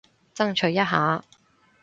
[0.33, 1.23] 爭取一下